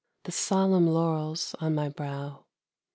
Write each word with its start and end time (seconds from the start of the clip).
The 0.23 0.31
solemn 0.31 0.87
laurels 0.87 1.53
on 1.59 1.75
my 1.75 1.87
brow. 1.87 2.45